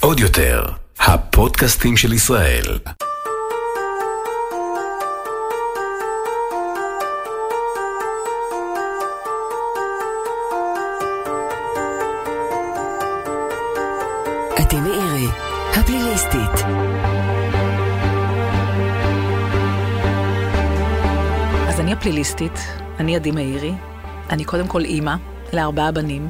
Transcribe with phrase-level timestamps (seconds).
[0.00, 0.64] עוד יותר,
[0.98, 2.78] הפודקאסטים של ישראל.
[14.60, 15.26] אתם מאירי,
[15.72, 16.64] הפליליסטית.
[21.68, 22.58] אז אני הפליליסטית,
[23.00, 23.72] אני עדי מאירי,
[24.30, 25.14] אני קודם כל אימא
[25.52, 26.28] לארבעה בנים,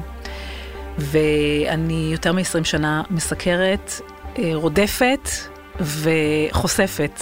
[0.97, 3.91] ואני יותר מ-20 שנה מסקרת,
[4.37, 5.29] אה, רודפת
[5.79, 7.21] וחושפת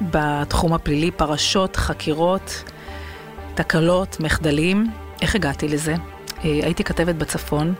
[0.00, 2.64] בתחום הפלילי פרשות, חקירות,
[3.54, 4.86] תקלות, מחדלים.
[5.22, 5.92] איך הגעתי לזה?
[5.92, 6.00] אה,
[6.44, 7.74] הייתי כתבת בצפון,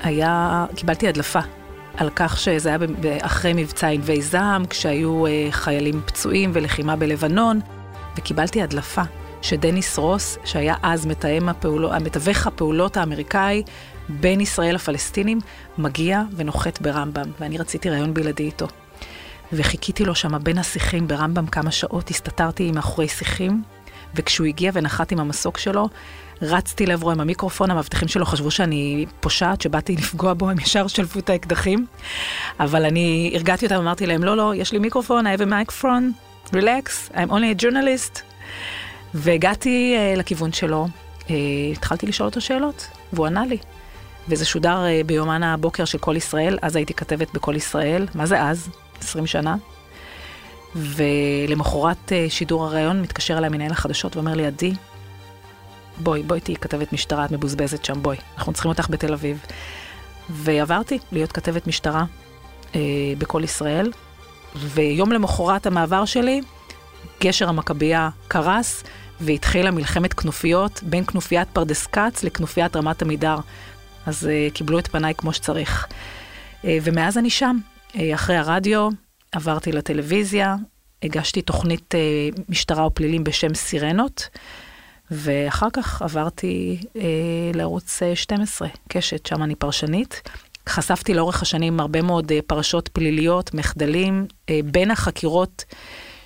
[0.00, 1.40] והיה, קיבלתי הדלפה
[1.96, 2.78] על כך שזה היה
[3.20, 7.60] אחרי מבצע ענבי זעם, כשהיו אה, חיילים פצועים ולחימה בלבנון,
[8.16, 9.02] וקיבלתי הדלפה
[9.44, 13.62] שדניס רוס, שהיה אז מתאם הפעולות, המתווך הפעולות האמריקאי
[14.08, 15.40] בין ישראל לפלסטינים,
[15.78, 18.66] מגיע ונוחת ברמב"ם, ואני רציתי ראיון בלעדי איתו.
[19.52, 23.62] וחיכיתי לו שם בין השיחים ברמב"ם כמה שעות, הסתתרתי מאחורי שיחים,
[24.14, 25.88] וכשהוא הגיע ונחת עם המסוק שלו,
[26.42, 31.18] רצתי לעברו עם המיקרופון, המאבטחים שלו חשבו שאני פושעת, שבאתי לפגוע בו, הם ישר שלפו
[31.18, 31.86] את האקדחים.
[32.60, 36.04] אבל אני הרגעתי אותם, אמרתי להם, לא, לא, יש לי מיקרופון, I have a microphone,
[36.52, 38.34] relax, I'm only a journalist.
[39.14, 40.86] והגעתי uh, לכיוון שלו,
[41.20, 41.30] uh,
[41.72, 43.58] התחלתי לשאול אותו שאלות, והוא ענה לי.
[44.28, 48.42] וזה שודר uh, ביומן הבוקר של כל ישראל, אז הייתי כתבת בכל ישראל, מה זה
[48.42, 48.68] אז?
[49.00, 49.56] 20 שנה.
[50.76, 54.72] ולמחרת uh, שידור הראיון מתקשר אליי מנהל החדשות ואומר לי, עדי,
[55.98, 59.44] בואי, בואי תהיי כתבת משטרה, את מבוזבזת שם, בואי, אנחנו צריכים אותך בתל אביב.
[60.30, 62.04] ועברתי להיות כתבת משטרה
[62.74, 62.80] אה,
[63.18, 63.92] בכל ישראל,
[64.56, 66.40] ויום למחרת המעבר שלי,
[67.20, 68.84] גשר המכבייה קרס,
[69.20, 73.36] והתחילה מלחמת כנופיות בין כנופיית פרדס כץ לכנופיית רמת עמידר.
[74.06, 75.86] אז אה, קיבלו את פניי כמו שצריך.
[76.64, 77.58] אה, ומאז אני שם.
[77.96, 78.88] אה, אחרי הרדיו
[79.32, 80.56] עברתי לטלוויזיה,
[81.02, 82.00] הגשתי תוכנית אה,
[82.48, 84.28] משטרה ופלילים בשם סירנות.
[85.10, 87.02] ואחר כך עברתי אה,
[87.54, 90.22] לערוץ 12, קשת, שם אני פרשנית.
[90.68, 94.26] חשפתי לאורך השנים הרבה מאוד אה, פרשות פליליות, מחדלים.
[94.50, 95.64] אה, בין החקירות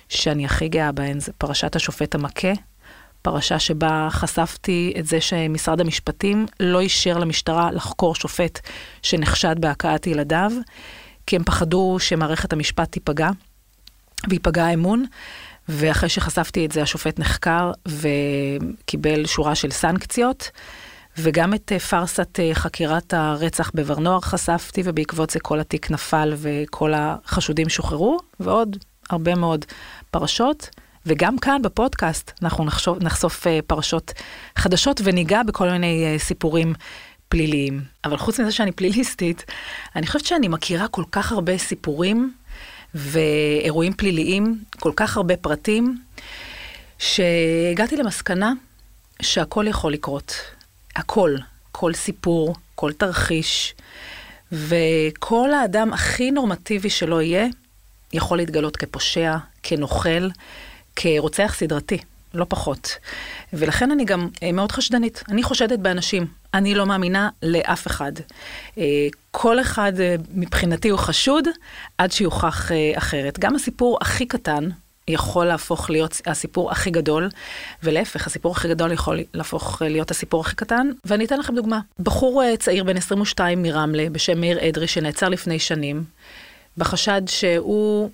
[0.09, 2.51] שאני הכי גאה בהן זה פרשת השופט המכה,
[3.21, 8.59] פרשה שבה חשפתי את זה שמשרד המשפטים לא אישר למשטרה לחקור שופט
[9.01, 10.51] שנחשד בהכאת ילדיו,
[11.27, 13.29] כי הם פחדו שמערכת המשפט תיפגע,
[14.29, 15.05] וייפגע האמון.
[15.69, 20.51] ואחרי שחשפתי את זה, השופט נחקר וקיבל שורה של סנקציות,
[21.17, 26.93] וגם את אה, פארסת אה, חקירת הרצח בבר-נוער חשפתי, ובעקבות זה כל התיק נפל וכל
[26.95, 28.77] החשודים שוחררו, ועוד
[29.09, 29.65] הרבה מאוד
[30.11, 30.69] פרשות.
[31.09, 34.13] וגם כאן בפודקאסט אנחנו נחשוף, נחשוף אה, פרשות
[34.55, 36.73] חדשות וניגע בכל מיני סיפורים
[37.29, 37.81] פליליים.
[38.05, 39.45] אבל חוץ מזה שאני פליליסטית,
[39.95, 42.33] אני חושבת שאני מכירה כל כך הרבה סיפורים
[42.95, 46.01] ואירועים פליליים, כל כך הרבה פרטים,
[46.99, 48.53] שהגעתי למסקנה
[49.21, 50.33] שהכל יכול לקרות.
[50.95, 51.35] הכל,
[51.71, 53.73] כל סיפור, כל תרחיש,
[54.51, 57.47] וכל האדם הכי נורמטיבי שלא יהיה,
[58.13, 60.27] יכול להתגלות כפושע, כנוכל,
[61.01, 61.97] כרוצח סדרתי.
[62.33, 62.97] לא פחות.
[63.53, 65.23] ולכן אני גם אה, מאוד חשדנית.
[65.29, 66.25] אני חושדת באנשים.
[66.53, 68.11] אני לא מאמינה לאף אחד.
[68.77, 71.47] אה, כל אחד אה, מבחינתי הוא חשוד
[71.97, 73.39] עד שיוכח אחרת.
[73.39, 74.69] גם הסיפור הכי קטן
[75.07, 77.29] יכול להפוך להיות הסיפור הכי גדול,
[77.83, 80.89] ולהפך, הסיפור הכי גדול יכול להפוך להיות הסיפור הכי קטן.
[81.05, 81.79] ואני אתן לכם דוגמה.
[81.99, 86.03] בחור צעיר בן 22 מרמלה, בשם מאיר אדרי, שנעצר לפני שנים,
[86.77, 88.09] בחשד שהוא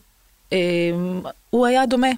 [1.49, 2.13] הוא היה דומה אה,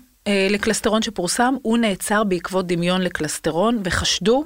[0.50, 4.46] לקלסטרון שפורסם, הוא נעצר בעקבות דמיון לקלסטרון, וחשדו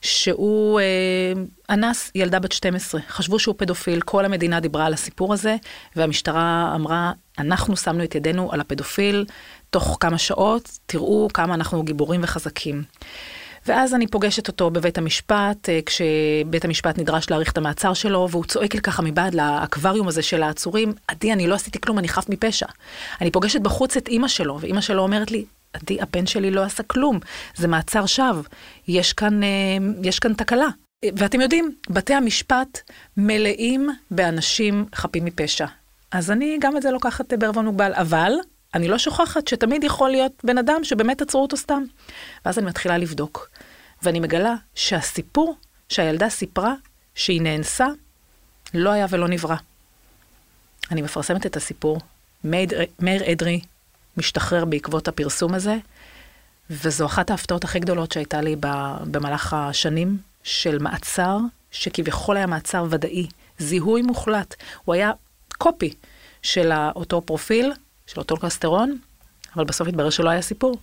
[0.00, 1.32] שהוא אה,
[1.70, 3.00] אנס ילדה בת 12.
[3.08, 5.56] חשבו שהוא פדופיל, כל המדינה דיברה על הסיפור הזה,
[5.96, 9.24] והמשטרה אמרה, אנחנו שמנו את ידינו על הפדופיל,
[9.70, 12.82] תוך כמה שעות, תראו כמה אנחנו גיבורים וחזקים.
[13.68, 18.44] ואז אני פוגשת אותו בבית המשפט, אה, כשבית המשפט נדרש להאריך את המעצר שלו, והוא
[18.44, 22.28] צועק לי ככה מבעד לאקווריום הזה של העצורים, עדי, אני לא עשיתי כלום, אני חף
[22.28, 22.66] מפשע.
[23.20, 26.82] אני פוגשת בחוץ את אימא שלו, ואימא שלו אומרת לי, עדי, הבן שלי לא עשה
[26.82, 27.18] כלום,
[27.56, 28.42] זה מעצר שווא,
[28.88, 29.28] יש אה,
[30.02, 30.68] יש כאן תקלה.
[31.16, 32.80] ואתם יודעים, בתי המשפט
[33.16, 35.66] מלאים באנשים חפים מפשע.
[36.12, 38.32] אז אני גם את זה לוקחת בערבון מוגבל, אבל
[38.74, 41.82] אני לא שוכחת שתמיד יכול להיות בן אדם שבאמת עצרו אותו סתם.
[42.44, 43.48] ואז אני מתחילה לבדוק,
[44.02, 45.56] ואני מגלה שהסיפור
[45.88, 46.74] שהילדה סיפרה
[47.14, 47.86] שהיא נאנסה,
[48.74, 49.56] לא היה ולא נברא.
[50.90, 52.00] אני מפרסמת את הסיפור,
[53.00, 53.60] מאיר אדרי
[54.16, 55.76] משתחרר בעקבות הפרסום הזה,
[56.70, 58.56] וזו אחת ההפתעות הכי גדולות שהייתה לי
[59.10, 61.38] במהלך השנים של מעצר,
[61.70, 63.26] שכביכול היה מעצר ודאי,
[63.58, 64.54] זיהוי מוחלט.
[64.84, 65.10] הוא היה
[65.58, 65.94] קופי
[66.42, 67.72] של אותו פרופיל,
[68.06, 68.98] של אותו קסטרון,
[69.56, 70.78] אבל בסוף התברר שלא היה סיפור.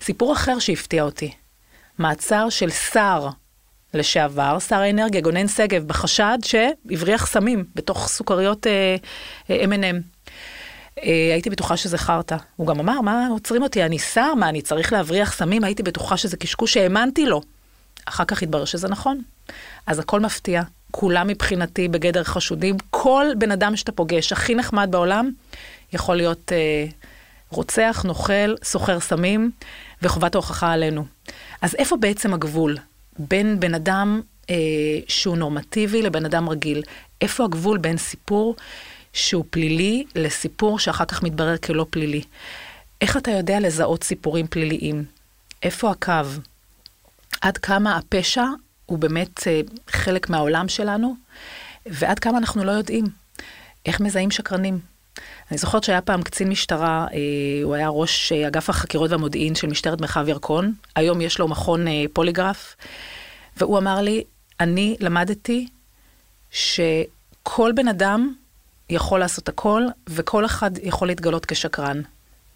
[0.00, 1.34] סיפור אחר שהפתיע אותי,
[1.98, 3.28] מעצר של שר
[3.94, 8.96] לשעבר, שר האנרגיה, גונן שגב, בחשד שהבריח סמים בתוך סוכריות אה,
[9.48, 10.22] M&M.
[10.98, 12.36] אה, הייתי בטוחה שזה חרטא.
[12.56, 13.82] הוא גם אמר, מה עוצרים אותי?
[13.82, 14.34] אני שר?
[14.34, 15.64] מה, אני צריך להבריח סמים?
[15.64, 17.40] הייתי בטוחה שזה קשקוש שהאמנתי לו.
[18.04, 19.22] אחר כך התברר שזה נכון.
[19.86, 20.62] אז הכל מפתיע.
[20.90, 22.76] כולם מבחינתי בגדר חשודים.
[22.90, 25.30] כל בן אדם שאתה פוגש, הכי נחמד בעולם,
[25.92, 26.86] יכול להיות אה,
[27.50, 29.50] רוצח, נוכל, סוחר סמים,
[30.02, 31.04] וחובת ההוכחה עלינו.
[31.62, 32.76] אז איפה בעצם הגבול
[33.18, 34.20] בין בן אדם
[34.50, 34.54] אה,
[35.08, 36.82] שהוא נורמטיבי לבן אדם רגיל?
[37.20, 38.56] איפה הגבול בין סיפור
[39.12, 42.22] שהוא פלילי לסיפור שאחר כך מתברר כלא פלילי?
[43.00, 45.04] איך אתה יודע לזהות סיפורים פליליים?
[45.62, 46.12] איפה הקו?
[47.40, 48.44] עד כמה הפשע
[48.86, 51.14] הוא באמת אה, חלק מהעולם שלנו,
[51.86, 53.04] ועד כמה אנחנו לא יודעים
[53.86, 54.91] איך מזהים שקרנים.
[55.52, 57.18] אני זוכרת שהיה פעם קצין משטרה, אה,
[57.64, 61.88] הוא היה ראש אה, אגף החקירות והמודיעין של משטרת מרחב ירקון, היום יש לו מכון
[61.88, 62.76] אה, פוליגרף,
[63.56, 64.24] והוא אמר לי,
[64.60, 65.68] אני למדתי
[66.50, 68.32] שכל בן אדם
[68.90, 72.00] יכול לעשות הכל, וכל אחד יכול להתגלות כשקרן.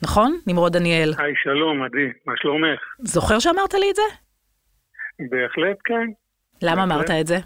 [0.02, 0.38] נכון?
[0.46, 1.14] נמרוד דניאל.
[1.18, 2.80] היי, שלום, עדי, מה שלומך?
[2.98, 4.02] זוכר שאמרת לי את זה?
[5.18, 6.06] בהחלט כן.
[6.62, 7.10] למה בהחלט.
[7.10, 7.38] אמרת את זה?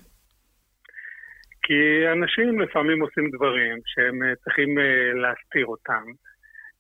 [1.71, 6.05] כי אנשים לפעמים עושים דברים שהם אה, צריכים אה, להסתיר אותם,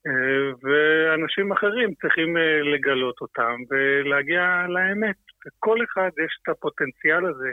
[0.06, 2.36] אה, ואנשים אחרים צריכים
[2.74, 5.16] לגלות אותם ולהגיע לאמת.
[5.46, 7.50] לכל אחד יש את הפוטנציאל הזה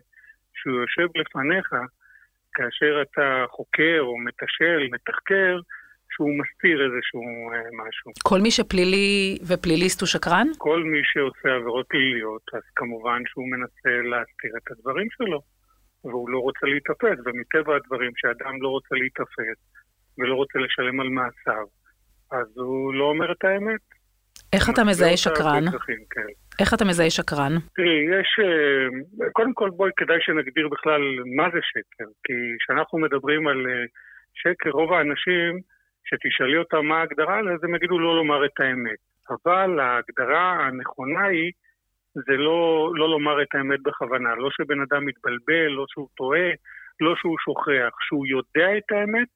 [0.58, 1.70] שהוא יושב לפניך,
[2.54, 5.60] כאשר אתה חוקר או מתשל, מתחקר,
[6.12, 7.22] שהוא מסתיר איזשהו
[7.82, 8.12] משהו.
[8.24, 10.48] כל מי שפלילי ופליליסט הוא שקרן?
[10.58, 15.42] כל מי שעושה עבירות פליליות, אז כמובן שהוא מנסה להסתיר את הדברים שלו.
[16.08, 19.58] והוא לא רוצה להיתפס, ומטבע הדברים, כשאדם לא רוצה להיתפס
[20.18, 21.68] ולא רוצה לשלם על מעשיו,
[22.32, 23.82] אז הוא לא אומר את האמת.
[24.54, 25.66] איך אתה מזהה שקרן?
[26.10, 26.32] כן.
[26.60, 27.54] איך אתה מזהה שקרן?
[27.76, 28.40] תראי, יש...
[28.44, 31.02] אה, קודם כל, בואי, כדאי שנגדיר בכלל
[31.36, 32.10] מה זה שקר.
[32.24, 33.86] כי כשאנחנו מדברים על אה,
[34.34, 35.60] שקר, רוב האנשים,
[36.06, 39.00] שתשאלי אותם מה ההגדרה, אז הם יגידו לא לומר את האמת.
[39.30, 41.52] אבל ההגדרה הנכונה היא
[42.26, 44.36] זה לא, לא לומר את האמת בכוונה.
[44.36, 46.50] לא שבן אדם מתבלבל, לא שהוא טועה,
[47.00, 47.94] לא שהוא שוכח.
[48.08, 49.28] שהוא יודע את האמת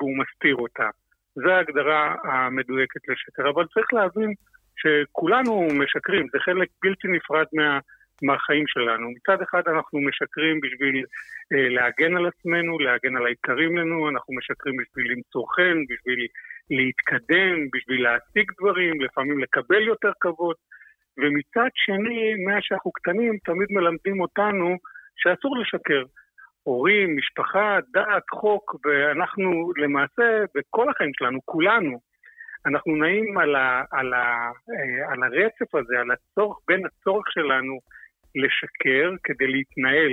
[0.00, 0.88] והוא מסתיר אותה.
[1.34, 3.50] זו ההגדרה המדויקת לשקר.
[3.50, 4.32] אבל צריך להבין
[4.80, 7.78] שכולנו משקרים, זה חלק בלתי נפרד מה,
[8.22, 9.10] מהחיים שלנו.
[9.10, 11.04] מצד אחד אנחנו משקרים בשביל
[11.52, 16.26] אה, להגן על עצמנו, להגן על היקרים לנו, אנחנו משקרים בשביל למצוא חן, בשביל
[16.70, 20.56] להתקדם, בשביל להשיג דברים, לפעמים לקבל יותר כבוד.
[21.18, 24.76] ומצד שני, מאז שאנחנו קטנים, תמיד מלמדים אותנו
[25.16, 26.02] שאסור לשקר.
[26.62, 31.98] הורים, משפחה, דת, חוק, ואנחנו למעשה, בכל החיים שלנו, כולנו,
[32.66, 37.78] אנחנו נעים על, ה, על, ה, אה, על הרצף הזה, על הצורך, בין הצורך שלנו
[38.34, 40.12] לשקר כדי להתנהל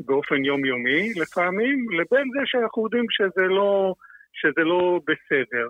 [0.00, 3.94] באופן יומיומי לפעמים, לבין זה שאנחנו יודעים שזה לא,
[4.32, 5.68] שזה לא בסדר.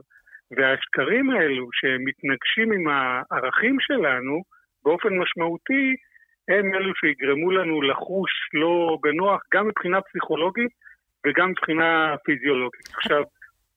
[0.56, 4.42] והשקרים האלו שמתנגשים עם הערכים שלנו,
[4.84, 5.94] באופן משמעותי,
[6.48, 10.70] הם אלו שיגרמו לנו לחוש לא בנוח, גם מבחינה פסיכולוגית
[11.26, 12.88] וגם מבחינה פיזיולוגית.
[12.96, 13.22] עכשיו,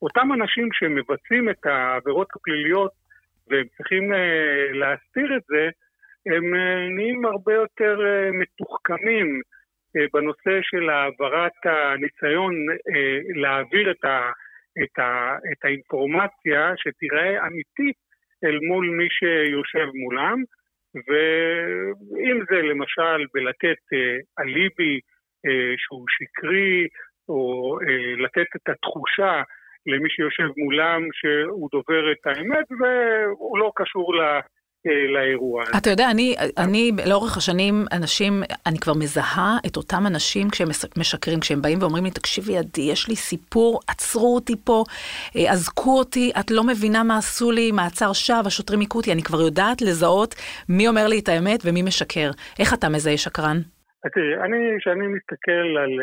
[0.01, 2.91] אותם אנשים שמבצעים את העבירות הפליליות
[3.48, 4.17] והם צריכים uh,
[4.74, 5.70] להסתיר את זה,
[6.25, 9.41] הם uh, נהיים הרבה יותר uh, מתוחכמים
[9.98, 14.31] uh, בנושא של העברת הניסיון uh, להעביר את, ה,
[14.84, 17.96] את, ה, את האינפורמציה שתיראה אמיתית
[18.43, 20.43] אל מול מי שיושב מולם.
[20.95, 25.00] ואם זה למשל בלתת אה, אליבי
[25.45, 26.88] אה, שהוא שקרי,
[27.29, 29.41] או אה, לתת את התחושה
[29.86, 34.39] למי שיושב מולם שהוא דובר את האמת, והוא לא קשור ל...
[34.85, 35.63] לאירוע.
[35.77, 38.33] אתה יודע, אני, אני לאורך השנים, אנשים,
[38.65, 43.09] אני כבר מזהה את אותם אנשים כשהם משקרים, כשהם באים ואומרים לי, תקשיבי, עדי, יש
[43.09, 44.83] לי סיפור, עצרו אותי פה,
[45.35, 49.23] אה, אזקו אותי, את לא מבינה מה עשו לי, מעצר שווא, השוטרים היכו אותי, אני
[49.23, 50.35] כבר יודעת לזהות
[50.69, 52.29] מי אומר לי את האמת ומי משקר.
[52.59, 53.57] איך אתה מזהה שקרן?
[54.13, 55.93] תראי, אני, כשאני מסתכל על,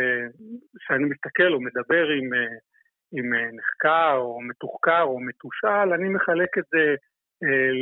[0.80, 2.54] כשאני מסתכל או מדבר עם, אה,
[3.16, 6.94] עם אה, נחקר או מתוחקר או מתושאל, אני מחלק את זה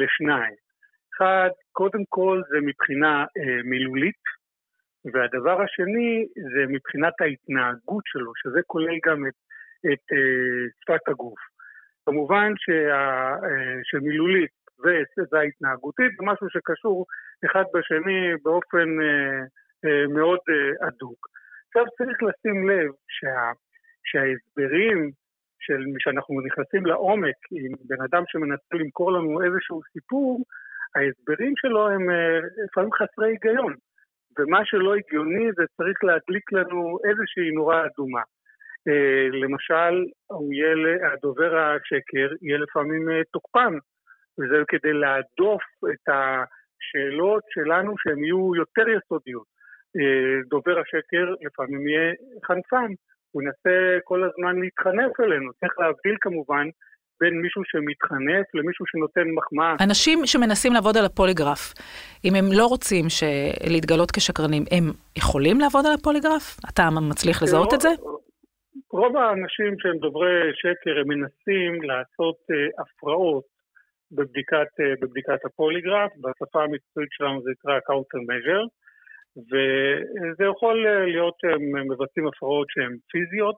[0.00, 0.65] לשניים.
[1.16, 4.23] אחד, קודם כל זה מבחינה אה, מילולית,
[5.12, 9.35] והדבר השני זה מבחינת ההתנהגות שלו, שזה כולל גם את,
[9.92, 11.38] את אה, שפת הגוף.
[12.06, 12.99] כמובן שה,
[13.46, 14.50] אה, שמילולית
[15.32, 17.06] וההתנהגותית זה משהו שקשור
[17.46, 18.88] אחד בשני באופן
[19.85, 20.38] אה, מאוד
[20.87, 21.28] הדוק.
[21.66, 23.52] עכשיו צריך לשים לב שה,
[24.04, 25.11] שההסברים
[25.61, 30.44] של שאנחנו נכנסים לעומק עם בן אדם שמנסה למכור לנו איזשהו סיפור,
[30.96, 32.02] ההסברים שלו הם
[32.64, 33.74] לפעמים חסרי היגיון.
[34.38, 38.22] ומה שלא הגיוני זה צריך להדליק לנו איזושהי נורה אדומה.
[38.88, 39.94] אה, למשל,
[41.12, 43.74] הדובר השקר יהיה לפעמים אה, תוקפן,
[44.38, 45.62] וזה כדי להדוף
[45.92, 49.46] את השאלות שלנו שהן יהיו יותר יסודיות.
[49.96, 52.12] אה, דובר השקר לפעמים יהיה
[52.46, 52.90] חנפן,
[53.32, 55.52] הוא ינסה כל הזמן להתחנף אלינו.
[55.52, 56.66] צריך להבדיל כמובן
[57.20, 59.75] בין מישהו שמתחנף למישהו שנותן מחמאה.
[59.80, 61.75] אנשים שמנסים לעבוד על הפוליגרף,
[62.25, 63.04] אם הם לא רוצים
[63.70, 64.85] להתגלות כשקרנים, הם
[65.18, 66.56] יכולים לעבוד על הפוליגרף?
[66.70, 67.88] אתה מצליח לזהות את זה?
[68.92, 73.44] רוב האנשים שהם דוברי שקר, הם מנסים לעשות uh, הפרעות
[74.12, 78.68] בבדיקת, uh, בבדיקת הפוליגרף, בשפה המקצועית שלנו זה נקרא counter measure,
[79.49, 83.56] וזה יכול uh, להיות שהם מבצעים הפרעות שהן פיזיות,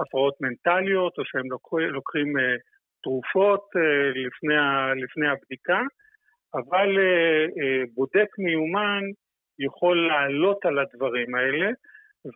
[0.00, 1.46] הפרעות מנטליות, או שהם
[1.96, 2.40] לוקחים uh,
[3.04, 4.54] תרופות uh, לפני,
[5.02, 5.80] לפני הבדיקה,
[6.54, 9.02] אבל uh, uh, בודק מיומן
[9.58, 11.68] יכול לעלות על הדברים האלה,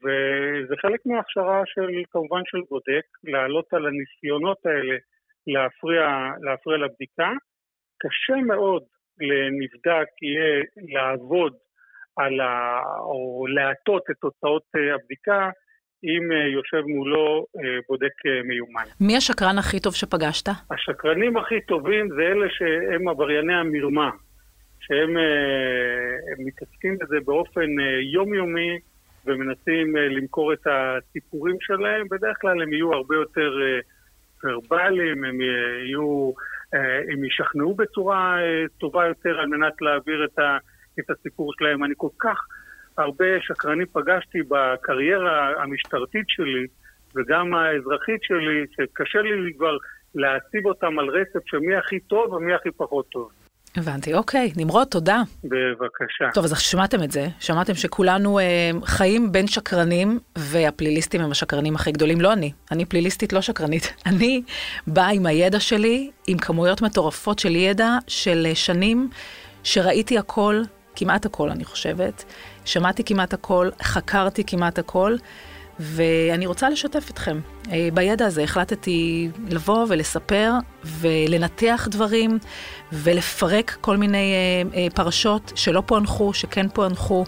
[0.03, 4.97] וזה חלק מההכשרה של, כמובן של בודק, לעלות על הניסיונות האלה
[5.47, 6.07] להפריע,
[6.41, 7.31] להפריע לבדיקה.
[8.03, 8.83] קשה מאוד
[9.21, 10.63] לנבדק יהיה
[10.95, 11.53] לעבוד
[12.17, 12.81] על ה...
[13.01, 15.51] או להטות את תוצאות אה, הבדיקה
[16.05, 18.13] אם אה, יושב מולו אה, בודק
[18.45, 18.85] מיומן.
[19.01, 20.49] מי השקרן הכי טוב שפגשת?
[20.71, 24.11] השקרנים הכי טובים זה אלה שהם עברייני המרמה,
[24.81, 25.11] שהם
[26.39, 27.67] מתעסקים בזה באופן
[28.13, 28.79] יומיומי.
[29.29, 33.81] ומנסים אה, למכור את הסיפורים שלהם, בדרך כלל הם יהיו הרבה יותר אה,
[34.45, 36.31] ורבליים, הם יהיו,
[36.75, 38.37] אה, הם ישכנעו בצורה
[38.79, 40.59] טובה יותר על מנת להעביר את, ה,
[40.99, 41.85] את הסיפור שלהם.
[41.85, 42.47] אני כל כך
[42.99, 46.67] הרבה שקרנים פגשתי בקריירה המשטרתית שלי
[47.15, 49.77] וגם האזרחית שלי, שקשה לי כבר
[50.15, 53.31] להציב אותם על רצף של מי הכי טוב ומי הכי פחות טוב.
[53.77, 54.53] הבנתי, אוקיי.
[54.57, 55.23] נמרוד, תודה.
[55.45, 56.31] בבקשה.
[56.35, 61.93] טוב, אז שמעתם את זה, שמעתם שכולנו אה, חיים בין שקרנים, והפליליסטים הם השקרנים הכי
[61.93, 62.21] גדולים.
[62.21, 63.95] לא אני, אני פליליסטית לא שקרנית.
[64.11, 64.43] אני
[64.87, 69.09] באה עם הידע שלי, עם כמויות מטורפות של ידע של אה, שנים,
[69.65, 70.63] שראיתי הכל,
[70.97, 72.25] כמעט הכל, אני חושבת.
[72.69, 75.17] שמעתי כמעט הכל, חקרתי כמעט הכל.
[75.81, 77.41] ואני רוצה לשתף אתכם.
[77.73, 80.53] אה, בידע הזה החלטתי לבוא ולספר
[80.85, 82.39] ולנתח דברים
[82.93, 87.25] ולפרק כל מיני אה, אה, פרשות שלא פוענחו, שכן פוענחו,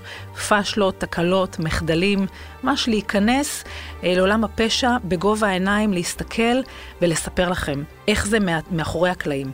[0.49, 2.27] פשלות, תקלות, מחדלים,
[2.63, 3.65] ממש להיכנס
[4.03, 6.61] לעולם הפשע בגובה העיניים, להסתכל
[7.03, 8.39] ולספר לכם איך זה
[8.71, 9.53] מאחורי הקלעים.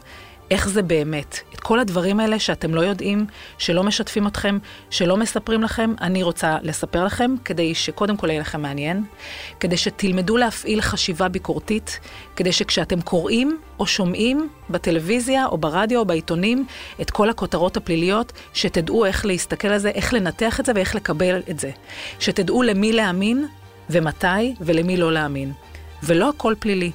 [0.51, 1.39] איך זה באמת.
[1.55, 3.27] את כל הדברים האלה שאתם לא יודעים,
[3.59, 4.59] שלא משתפים אתכם,
[4.91, 9.05] שלא מספרים לכם, אני רוצה לספר לכם, כדי שקודם כל יהיה לכם מעניין,
[9.61, 12.01] כדי שתלמדו להפעיל חשיבה ביקורתית,
[12.37, 16.67] כדי שכשאתם קוראים או שומעים בטלוויזיה או ברדיו או בעיתונים
[17.01, 21.43] את כל הכותרות הפליליות, שתדעו איך להסתכל על זה, איך לנתח את זה ואיך לקבל
[21.51, 21.71] את זה.
[22.21, 23.47] שתדעו למי להאמין
[23.91, 25.53] ומתי ולמי לא להאמין.
[26.03, 26.91] ולא הכל פלילי.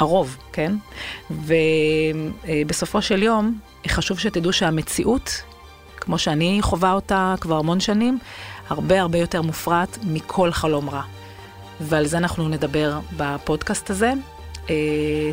[0.00, 0.72] הרוב, כן?
[1.30, 3.58] ובסופו של יום,
[3.88, 5.42] חשוב שתדעו שהמציאות,
[5.96, 8.18] כמו שאני חווה אותה כבר המון שנים,
[8.68, 11.02] הרבה הרבה יותר מופרעת מכל חלום רע.
[11.80, 14.12] ועל זה אנחנו נדבר בפודקאסט הזה.
[14.70, 14.74] אה,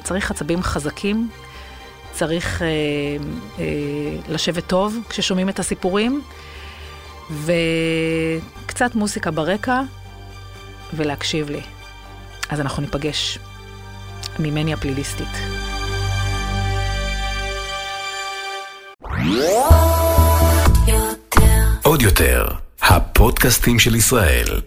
[0.04, 1.30] צריך עצבים חזקים,
[2.12, 2.68] צריך אה,
[3.60, 3.66] אה,
[4.30, 6.22] לשבת טוב כששומעים את הסיפורים,
[8.66, 9.82] וקצת מוסיקה ברקע,
[10.94, 11.62] ולהקשיב לי.
[12.50, 13.40] אז אנחנו ניפגש.
[14.40, 15.28] ממני הפליליסטית.
[21.84, 22.48] עוד יותר,
[22.82, 24.58] הפודקאסטים של ישראל.